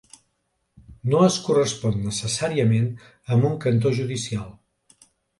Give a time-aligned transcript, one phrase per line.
[1.13, 2.87] No es correspon necessàriament
[3.35, 4.49] amb un cantó judicial.